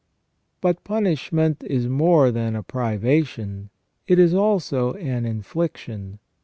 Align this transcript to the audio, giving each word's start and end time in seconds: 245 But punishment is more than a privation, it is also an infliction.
245 0.61 0.61
But 0.61 0.83
punishment 0.83 1.63
is 1.63 1.87
more 1.87 2.31
than 2.31 2.55
a 2.55 2.63
privation, 2.63 3.69
it 4.07 4.17
is 4.17 4.33
also 4.33 4.93
an 4.95 5.25
infliction. 5.27 6.17